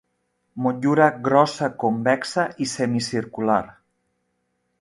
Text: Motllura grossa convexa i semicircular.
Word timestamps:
Motllura 0.65 1.09
grossa 1.27 1.69
convexa 1.83 2.49
i 2.67 2.71
semicircular. 2.75 3.63